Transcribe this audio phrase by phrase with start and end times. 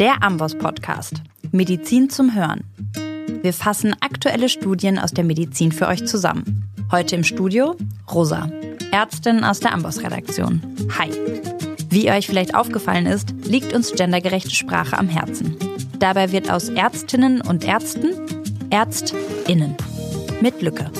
[0.00, 1.22] Der Amboss Podcast.
[1.52, 2.64] Medizin zum Hören.
[3.42, 6.64] Wir fassen aktuelle Studien aus der Medizin für euch zusammen.
[6.90, 7.76] Heute im Studio
[8.12, 8.50] Rosa,
[8.90, 10.60] Ärztin aus der Amboss Redaktion.
[10.98, 11.10] Hi.
[11.90, 15.56] Wie euch vielleicht aufgefallen ist, liegt uns gendergerechte Sprache am Herzen.
[16.00, 18.14] Dabei wird aus Ärztinnen und Ärzten
[18.70, 19.76] Ärztinnen
[20.40, 20.90] mit Lücke.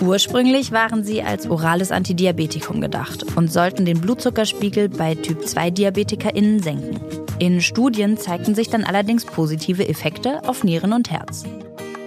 [0.00, 7.19] Ursprünglich waren sie als orales Antidiabetikum gedacht und sollten den Blutzuckerspiegel bei Typ-2-DiabetikerInnen senken.
[7.40, 11.44] In Studien zeigten sich dann allerdings positive Effekte auf Nieren und Herz.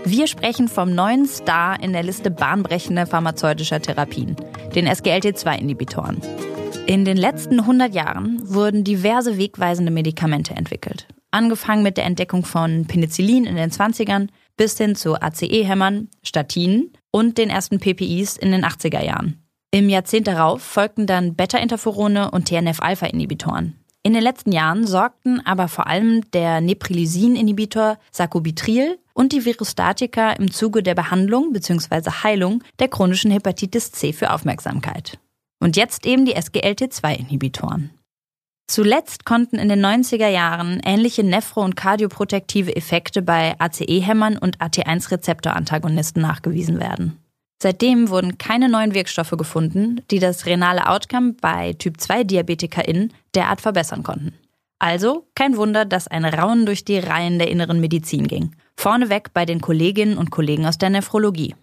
[0.05, 4.35] Wir sprechen vom neuen Star in der Liste bahnbrechender pharmazeutischer Therapien,
[4.75, 6.21] den SGLT2-Inhibitoren.
[6.85, 11.07] In den letzten 100 Jahren wurden diverse wegweisende Medikamente entwickelt.
[11.31, 17.39] Angefangen mit der Entdeckung von Penicillin in den 20ern bis hin zu ACE-Hämmern, Statinen und
[17.39, 19.43] den ersten PPIs in den 80er Jahren.
[19.71, 23.82] Im Jahrzehnt darauf folgten dann Beta-Interferone und TNF-Alpha-Inhibitoren.
[24.05, 30.51] In den letzten Jahren sorgten aber vor allem der Neprilysin-Inhibitor Sacubitril und die Virustatika im
[30.51, 32.09] Zuge der Behandlung bzw.
[32.23, 35.19] Heilung der chronischen Hepatitis C für Aufmerksamkeit.
[35.61, 37.91] Und jetzt eben die SGLT2-Inhibitoren.
[38.67, 46.21] Zuletzt konnten in den 90er Jahren ähnliche nephro- und kardioprotektive Effekte bei ACE-Hämmern und AT1-Rezeptor-Antagonisten
[46.21, 47.22] nachgewiesen werden.
[47.63, 54.33] Seitdem wurden keine neuen Wirkstoffe gefunden, die das renale Outcome bei Typ-2-DiabetikerInnen derart verbessern konnten.
[54.79, 58.53] Also kein Wunder, dass ein Raunen durch die Reihen der inneren Medizin ging.
[58.75, 61.55] Vorneweg bei den Kolleginnen und Kollegen aus der Nephrologie.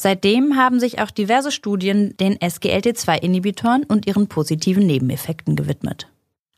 [0.00, 6.06] Seitdem haben sich auch diverse Studien den SGLT2-Inhibitoren und ihren positiven Nebeneffekten gewidmet.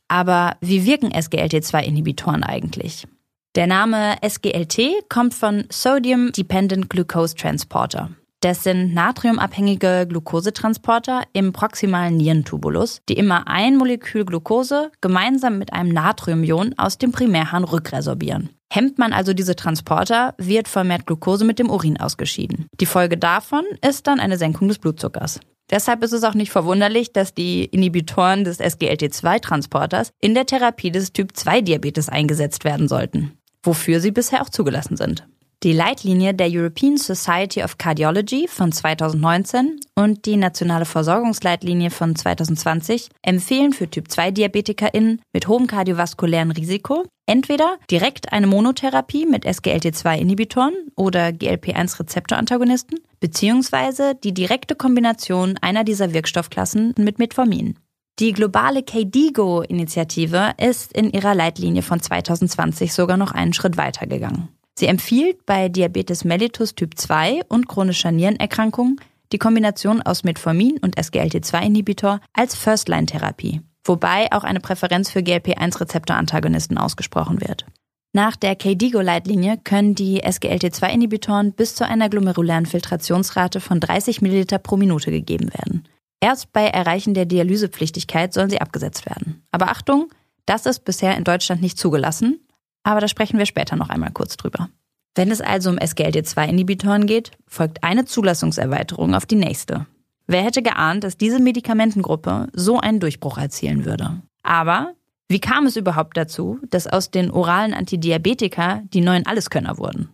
[0.09, 3.07] Aber wie wirken SGLT2-Inhibitoren eigentlich?
[3.55, 8.11] Der Name SGLT kommt von Sodium Dependent Glucose Transporter.
[8.41, 15.89] Das sind natriumabhängige Glukosetransporter im proximalen Nierentubulus, die immer ein Molekül Glucose gemeinsam mit einem
[15.89, 18.49] Natriumion aus dem Primärhahn rückresorbieren.
[18.73, 22.65] Hemmt man also diese Transporter, wird vermehrt Glucose mit dem Urin ausgeschieden.
[22.79, 25.39] Die Folge davon ist dann eine Senkung des Blutzuckers.
[25.69, 31.13] Deshalb ist es auch nicht verwunderlich, dass die Inhibitoren des SGLT2-Transporters in der Therapie des
[31.13, 35.27] Typ-2-Diabetes eingesetzt werden sollten, wofür sie bisher auch zugelassen sind.
[35.63, 43.09] Die Leitlinie der European Society of Cardiology von 2019 und die nationale Versorgungsleitlinie von 2020
[43.21, 52.97] empfehlen für Typ-2-DiabetikerInnen mit hohem kardiovaskulären Risiko entweder direkt eine Monotherapie mit SGLT2-Inhibitoren oder GLP-1-Rezeptorantagonisten
[53.19, 57.77] beziehungsweise die direkte Kombination einer dieser Wirkstoffklassen mit Metformin.
[58.17, 64.49] Die globale KDIGO-Initiative ist in ihrer Leitlinie von 2020 sogar noch einen Schritt weitergegangen.
[64.81, 68.99] Sie empfiehlt bei Diabetes mellitus Typ 2 und chronischer Nierenerkrankung
[69.31, 77.41] die Kombination aus Metformin und SGLT2-Inhibitor als First-Line-Therapie, wobei auch eine Präferenz für GLP-1-Rezeptorantagonisten ausgesprochen
[77.41, 77.67] wird.
[78.13, 84.77] Nach der KDIGO-Leitlinie können die SGLT2-Inhibitoren bis zu einer glomerulären Filtrationsrate von 30 ml pro
[84.77, 85.87] Minute gegeben werden.
[86.21, 89.43] Erst bei Erreichen der Dialysepflichtigkeit sollen sie abgesetzt werden.
[89.51, 90.09] Aber Achtung,
[90.47, 92.39] das ist bisher in Deutschland nicht zugelassen
[92.83, 94.69] aber da sprechen wir später noch einmal kurz drüber.
[95.15, 99.85] Wenn es also um SGLT2-Inhibitoren geht, folgt eine Zulassungserweiterung auf die nächste.
[100.27, 104.21] Wer hätte geahnt, dass diese Medikamentengruppe so einen Durchbruch erzielen würde?
[104.43, 104.93] Aber
[105.27, 110.09] wie kam es überhaupt dazu, dass aus den oralen Antidiabetika die neuen Alleskönner wurden?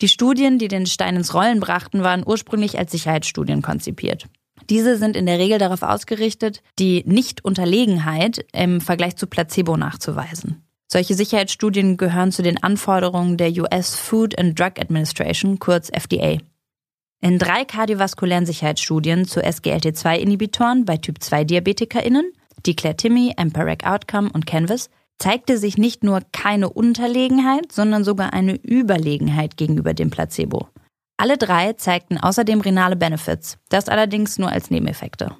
[0.00, 4.26] Die Studien, die den Stein ins Rollen brachten, waren ursprünglich als Sicherheitsstudien konzipiert.
[4.70, 10.62] Diese sind in der Regel darauf ausgerichtet, die Nichtunterlegenheit im Vergleich zu Placebo nachzuweisen.
[10.92, 16.38] Solche Sicherheitsstudien gehören zu den Anforderungen der US Food and Drug Administration, kurz FDA.
[17.20, 22.32] In drei kardiovaskulären Sicherheitsstudien zu SGLT2-Inhibitoren bei Typ-2-DiabetikerInnen,
[22.66, 24.90] die Clairtimi, Empiric Outcome und Canvas,
[25.20, 30.68] zeigte sich nicht nur keine Unterlegenheit, sondern sogar eine Überlegenheit gegenüber dem Placebo.
[31.18, 35.36] Alle drei zeigten außerdem renale Benefits, das allerdings nur als Nebeneffekte.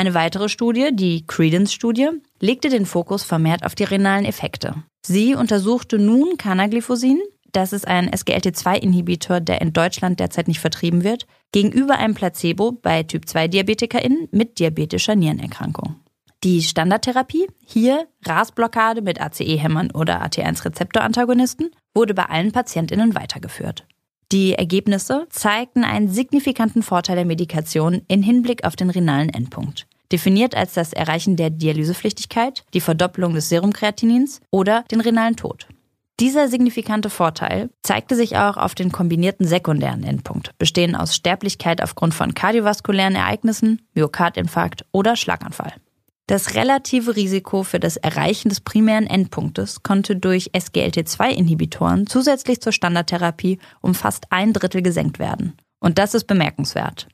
[0.00, 2.08] Eine weitere Studie, die Credence-Studie,
[2.40, 4.76] legte den Fokus vermehrt auf die renalen Effekte.
[5.04, 7.20] Sie untersuchte nun Canaglifosin,
[7.52, 13.02] das ist ein SGLT2-Inhibitor, der in Deutschland derzeit nicht vertrieben wird, gegenüber einem Placebo bei
[13.02, 15.96] Typ-2-DiabetikerInnen mit diabetischer Nierenerkrankung.
[16.44, 23.86] Die Standardtherapie, hier RAS-Blockade mit ACE-Hämmern oder AT1-Rezeptorantagonisten, wurde bei allen PatientInnen weitergeführt.
[24.32, 30.54] Die Ergebnisse zeigten einen signifikanten Vorteil der Medikation in Hinblick auf den renalen Endpunkt definiert
[30.54, 35.66] als das Erreichen der Dialysepflichtigkeit, die Verdoppelung des Serumkreatinins oder den renalen Tod.
[36.20, 42.12] Dieser signifikante Vorteil zeigte sich auch auf den kombinierten sekundären Endpunkt, bestehend aus Sterblichkeit aufgrund
[42.12, 45.72] von kardiovaskulären Ereignissen, Myokardinfarkt oder Schlaganfall.
[46.26, 53.58] Das relative Risiko für das Erreichen des primären Endpunktes konnte durch SGLT2-Inhibitoren zusätzlich zur Standardtherapie
[53.80, 55.56] um fast ein Drittel gesenkt werden.
[55.80, 57.08] Und das ist bemerkenswert.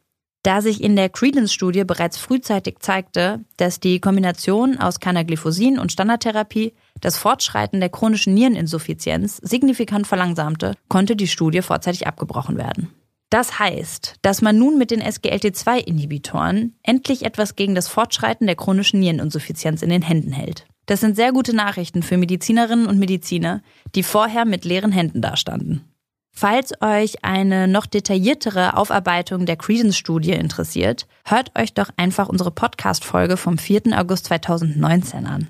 [0.46, 6.72] Da sich in der Credence-Studie bereits frühzeitig zeigte, dass die Kombination aus Canagliphosin und Standardtherapie
[7.00, 12.92] das Fortschreiten der chronischen Niereninsuffizienz signifikant verlangsamte, konnte die Studie vorzeitig abgebrochen werden.
[13.28, 19.00] Das heißt, dass man nun mit den SGLT2-Inhibitoren endlich etwas gegen das Fortschreiten der chronischen
[19.00, 20.64] Niereninsuffizienz in den Händen hält.
[20.86, 23.62] Das sind sehr gute Nachrichten für Medizinerinnen und Mediziner,
[23.96, 25.95] die vorher mit leeren Händen dastanden.
[26.38, 33.38] Falls euch eine noch detailliertere Aufarbeitung der Credence-Studie interessiert, hört euch doch einfach unsere Podcast-Folge
[33.38, 33.98] vom 4.
[33.98, 35.48] August 2019 an.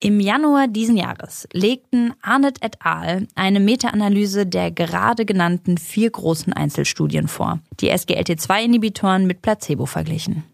[0.00, 3.26] Im Januar diesen Jahres legten Arnett et al.
[3.34, 10.44] eine Meta-Analyse der gerade genannten vier großen Einzelstudien vor, die SGLT2-Inhibitoren mit Placebo verglichen.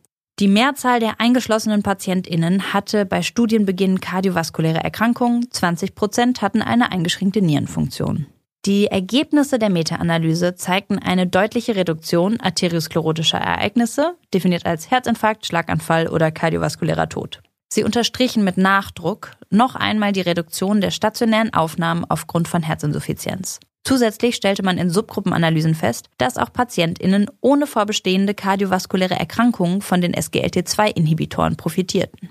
[0.40, 7.40] Die Mehrzahl der eingeschlossenen PatientInnen hatte bei Studienbeginn kardiovaskuläre Erkrankungen, 20 Prozent hatten eine eingeschränkte
[7.40, 8.26] Nierenfunktion.
[8.66, 16.30] Die Ergebnisse der Meta-Analyse zeigten eine deutliche Reduktion arteriosklerotischer Ereignisse, definiert als Herzinfarkt, Schlaganfall oder
[16.30, 17.40] kardiovaskulärer Tod.
[17.72, 23.60] Sie unterstrichen mit Nachdruck noch einmal die Reduktion der stationären Aufnahmen aufgrund von Herzinsuffizienz.
[23.82, 30.14] Zusätzlich stellte man in Subgruppenanalysen fest, dass auch PatientInnen ohne vorbestehende kardiovaskuläre Erkrankungen von den
[30.14, 32.28] SGLT2-Inhibitoren profitierten.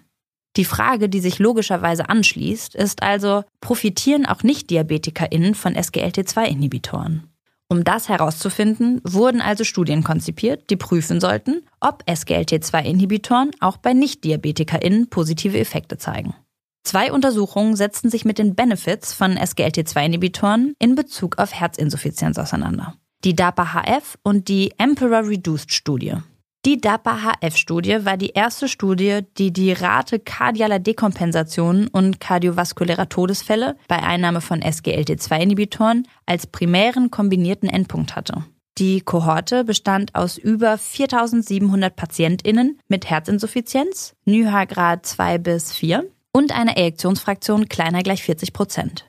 [0.60, 7.24] Die Frage, die sich logischerweise anschließt, ist also, profitieren auch Nicht-DiabetikerInnen von SGLT2-Inhibitoren?
[7.70, 15.10] Um das herauszufinden, wurden also Studien konzipiert, die prüfen sollten, ob SGLT2-Inhibitoren auch bei Nicht-DiabetikerInnen
[15.10, 16.36] positive Effekte zeigen.
[16.84, 22.96] Zwei Untersuchungen setzten sich mit den Benefits von SGLT2-Inhibitoren in Bezug auf Herzinsuffizienz auseinander.
[23.24, 26.18] Die DAPA-HF und die Emperor-Reduced-Studie.
[26.66, 34.04] Die DAPA-HF-Studie war die erste Studie, die die Rate kardialer Dekompensation und kardiovaskulärer Todesfälle bei
[34.04, 38.44] Einnahme von SGLT2-Inhibitoren als primären kombinierten Endpunkt hatte.
[38.78, 46.76] Die Kohorte bestand aus über 4700 PatientInnen mit Herzinsuffizienz, NYHA-Grad 2 bis 4 und einer
[46.78, 49.06] Ejektionsfraktion kleiner gleich 40 Prozent.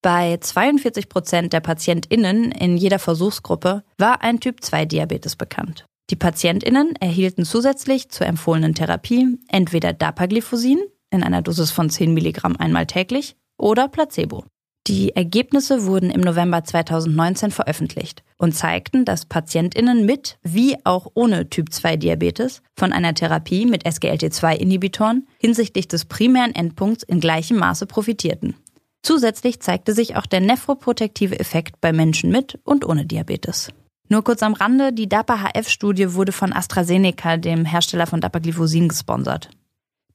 [0.00, 5.86] Bei 42 Prozent der PatientInnen in jeder Versuchsgruppe war ein Typ-2-Diabetes bekannt.
[6.10, 10.80] Die PatientInnen erhielten zusätzlich zur empfohlenen Therapie entweder Dapagliflosin
[11.10, 14.44] in einer Dosis von 10 Milligramm einmal täglich oder Placebo.
[14.86, 21.48] Die Ergebnisse wurden im November 2019 veröffentlicht und zeigten, dass PatientInnen mit wie auch ohne
[21.48, 28.56] Typ-2-Diabetes von einer Therapie mit SGLT2-Inhibitoren hinsichtlich des primären Endpunkts in gleichem Maße profitierten.
[29.02, 33.70] Zusätzlich zeigte sich auch der nephroprotektive Effekt bei Menschen mit und ohne Diabetes.
[34.08, 39.50] Nur kurz am Rande, die DAPA-HF-Studie wurde von AstraZeneca, dem Hersteller von Dapagliflozin, gesponsert.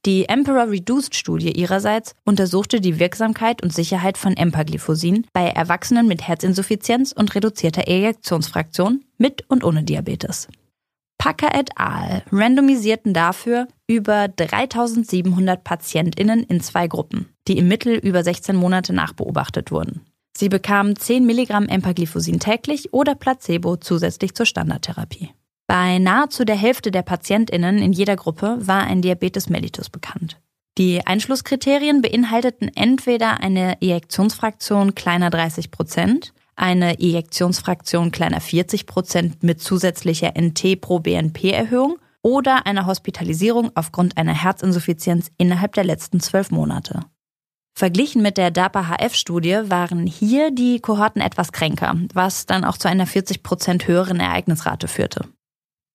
[0.06, 7.12] Die Emperor Reduced-Studie ihrerseits untersuchte die Wirksamkeit und Sicherheit von Empagliflosin bei Erwachsenen mit Herzinsuffizienz
[7.12, 10.48] und reduzierter Ejektionsfraktion mit und ohne Diabetes.
[11.18, 12.22] Packer et al.
[12.32, 19.70] randomisierten dafür über 3700 PatientInnen in zwei Gruppen, die im Mittel über 16 Monate nachbeobachtet
[19.70, 20.00] wurden.
[20.36, 25.30] Sie bekamen 10 Milligramm Empagliflosin täglich oder Placebo zusätzlich zur Standardtherapie.
[25.66, 30.40] Bei nahezu der Hälfte der PatientInnen in jeder Gruppe war ein Diabetes mellitus bekannt.
[30.78, 39.60] Die Einschlusskriterien beinhalteten entweder eine Ejektionsfraktion kleiner 30 Prozent, eine Ejektionsfraktion kleiner 40 Prozent mit
[39.60, 47.00] zusätzlicher NT pro BNP-Erhöhung oder eine Hospitalisierung aufgrund einer Herzinsuffizienz innerhalb der letzten zwölf Monate.
[47.80, 53.06] Verglichen mit der DAPA-HF-Studie waren hier die Kohorten etwas kränker, was dann auch zu einer
[53.06, 55.24] 40 Prozent höheren Ereignisrate führte.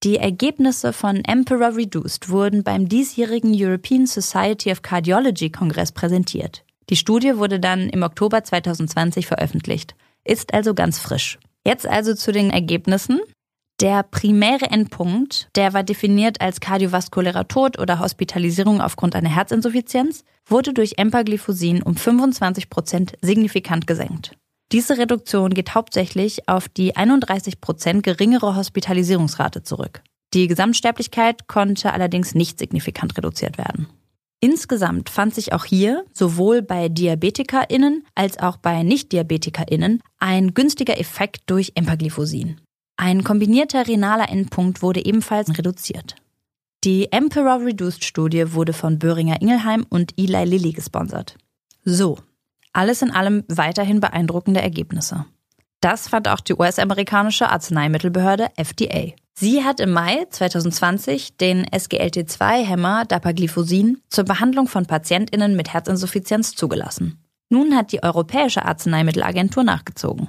[0.02, 6.64] Die Ergebnisse von Emperor Reduced wurden beim diesjährigen European Society of Cardiology Kongress präsentiert.
[6.90, 11.38] Die Studie wurde dann im Oktober 2020 veröffentlicht, ist also ganz frisch.
[11.64, 13.20] Jetzt also zu den Ergebnissen.
[13.80, 20.72] Der primäre Endpunkt, der war definiert als kardiovaskulärer Tod oder Hospitalisierung aufgrund einer Herzinsuffizienz, wurde
[20.72, 24.34] durch Empagliflosin um 25 Prozent signifikant gesenkt.
[24.72, 30.02] Diese Reduktion geht hauptsächlich auf die 31 Prozent geringere Hospitalisierungsrate zurück.
[30.32, 33.88] Die Gesamtsterblichkeit konnte allerdings nicht signifikant reduziert werden.
[34.40, 41.42] Insgesamt fand sich auch hier sowohl bei DiabetikerInnen als auch bei NichtdiabetikerInnen ein günstiger Effekt
[41.46, 42.60] durch Empagliflosin.
[42.96, 46.16] Ein kombinierter renaler Endpunkt wurde ebenfalls reduziert.
[46.84, 51.36] Die Emperor Reduced Studie wurde von Böhringer Ingelheim und Eli Lilly gesponsert.
[51.84, 52.18] So,
[52.72, 55.26] alles in allem weiterhin beeindruckende Ergebnisse.
[55.80, 59.12] Das fand auch die US-amerikanische Arzneimittelbehörde FDA.
[59.34, 67.22] Sie hat im Mai 2020 den SGLT2-Hämmer Dapagliflosin zur Behandlung von PatientInnen mit Herzinsuffizienz zugelassen.
[67.50, 70.28] Nun hat die Europäische Arzneimittelagentur nachgezogen.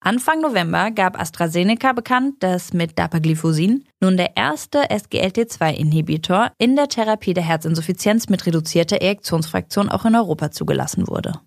[0.00, 7.34] Anfang November gab AstraZeneca bekannt, dass mit Dapagliflosin nun der erste SGLT2-Inhibitor in der Therapie
[7.34, 11.40] der Herzinsuffizienz mit reduzierter Erektionsfraktion auch in Europa zugelassen wurde.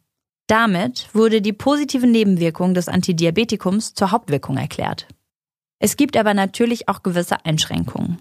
[0.47, 5.07] Damit wurde die positive Nebenwirkung des Antidiabetikums zur Hauptwirkung erklärt.
[5.79, 8.17] Es gibt aber natürlich auch gewisse Einschränkungen.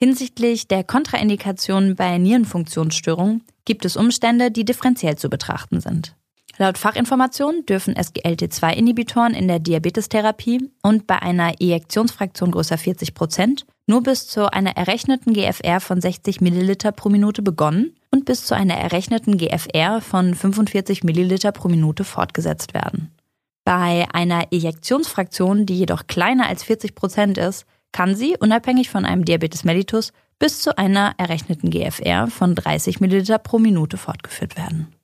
[0.00, 6.14] Hinsichtlich der Kontraindikationen bei Nierenfunktionsstörungen gibt es Umstände, die differenziell zu betrachten sind.
[6.56, 14.04] Laut Fachinformation dürfen SGLT2-Inhibitoren in der Diabetestherapie und bei einer Ejektionsfraktion größer 40 Prozent nur
[14.04, 18.74] bis zu einer errechneten GFR von 60 Milliliter pro Minute begonnen und bis zu einer
[18.74, 23.10] errechneten GFR von 45 Milliliter pro Minute fortgesetzt werden.
[23.64, 29.24] Bei einer Ejektionsfraktion, die jedoch kleiner als 40 Prozent ist, kann sie, unabhängig von einem
[29.24, 34.94] Diabetes mellitus, bis zu einer errechneten GFR von 30 Milliliter pro Minute fortgeführt werden.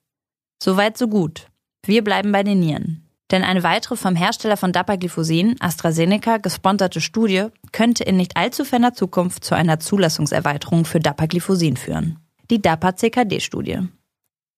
[0.63, 1.47] Soweit so gut.
[1.83, 3.09] Wir bleiben bei den Nieren.
[3.31, 8.93] Denn eine weitere vom Hersteller von Dapagliflosin, AstraZeneca, gesponserte Studie könnte in nicht allzu ferner
[8.93, 12.19] Zukunft zu einer Zulassungserweiterung für Dapagliflosin führen.
[12.51, 13.79] Die DAPA-CKD-Studie.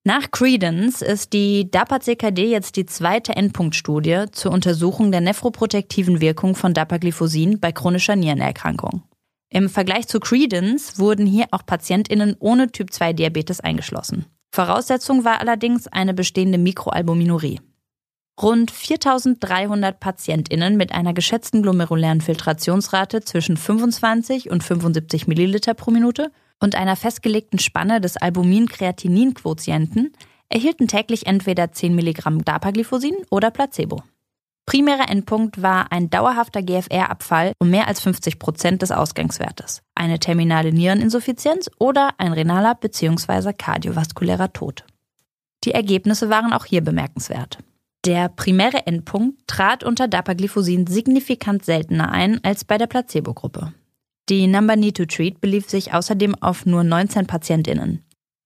[0.04, 6.74] Nach Credence ist die DAPA-CKD jetzt die zweite Endpunktstudie zur Untersuchung der nephroprotektiven Wirkung von
[6.74, 9.04] Dapagliflosin bei chronischer Nierenerkrankung.
[9.48, 14.26] Im Vergleich zu Credence wurden hier auch PatientInnen ohne Typ-2-Diabetes eingeschlossen.
[14.54, 17.60] Voraussetzung war allerdings eine bestehende Mikroalbuminurie.
[18.40, 26.30] Rund 4300 PatientInnen mit einer geschätzten glomerulären Filtrationsrate zwischen 25 und 75 Milliliter pro Minute
[26.60, 30.12] und einer festgelegten Spanne des Albumin-Kreatinin-Quotienten
[30.48, 34.04] erhielten täglich entweder 10 Milligramm Dapagliflosin oder Placebo.
[34.66, 40.72] Primärer Endpunkt war ein dauerhafter GFR-Abfall um mehr als 50 Prozent des Ausgangswertes, eine terminale
[40.72, 43.52] Niereninsuffizienz oder ein renaler bzw.
[43.52, 44.84] kardiovaskulärer Tod.
[45.64, 47.58] Die Ergebnisse waren auch hier bemerkenswert.
[48.04, 53.72] Der primäre Endpunkt trat unter Dapagliflosin signifikant seltener ein als bei der Placebo-Gruppe.
[54.28, 58.03] Die Number Need to Treat belief sich außerdem auf nur 19 PatientInnen.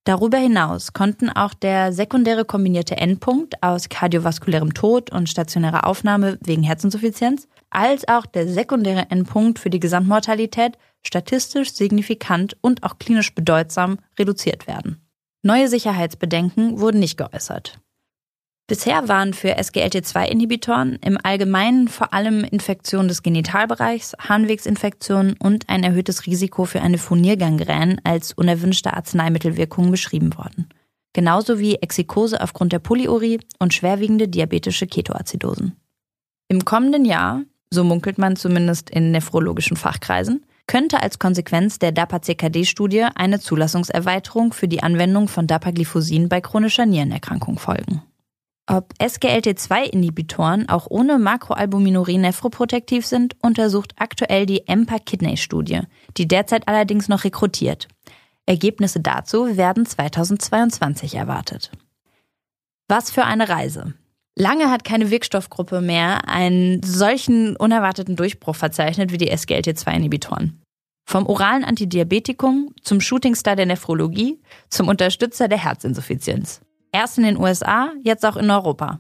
[0.09, 6.62] Darüber hinaus konnten auch der sekundäre kombinierte Endpunkt aus kardiovaskulärem Tod und stationärer Aufnahme wegen
[6.62, 13.99] Herzinsuffizienz als auch der sekundäre Endpunkt für die Gesamtmortalität statistisch signifikant und auch klinisch bedeutsam
[14.19, 15.07] reduziert werden.
[15.43, 17.79] Neue Sicherheitsbedenken wurden nicht geäußert.
[18.69, 26.27] Bisher waren für SGLT2-Inhibitoren im Allgemeinen vor allem Infektionen des Genitalbereichs, Harnwegsinfektionen und ein erhöhtes
[26.27, 30.69] Risiko für eine Furniergangrän als unerwünschte Arzneimittelwirkungen beschrieben worden.
[31.15, 35.73] Genauso wie Exikose aufgrund der Polyurie und schwerwiegende diabetische Ketoazidosen.
[36.49, 43.07] Im kommenden Jahr, so munkelt man zumindest in nephrologischen Fachkreisen, könnte als Konsequenz der DAPA-CKD-Studie
[43.15, 48.03] eine Zulassungserweiterung für die Anwendung von Dapagliflosin bei chronischer Nierenerkrankung folgen.
[48.71, 55.81] Ob SGLT2-Inhibitoren auch ohne Makroalbuminurie nephroprotektiv sind, untersucht aktuell die EMPA-Kidney-Studie,
[56.19, 57.89] die derzeit allerdings noch rekrutiert.
[58.45, 61.71] Ergebnisse dazu werden 2022 erwartet.
[62.89, 63.95] Was für eine Reise.
[64.37, 70.61] Lange hat keine Wirkstoffgruppe mehr einen solchen unerwarteten Durchbruch verzeichnet wie die SGLT2-Inhibitoren.
[71.07, 76.61] Vom oralen Antidiabetikum zum Shootingstar der Nephrologie zum Unterstützer der Herzinsuffizienz.
[76.99, 78.99] Erst in den USA, jetzt auch in Europa.